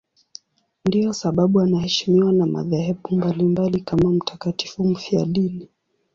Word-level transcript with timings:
Ndiyo 0.85 1.13
sababu 1.13 1.61
anaheshimiwa 1.61 2.33
na 2.33 2.45
madhehebu 2.45 3.15
mbalimbali 3.15 3.81
kama 3.81 4.09
mtakatifu 4.09 4.83
mfiadini. 4.83 5.67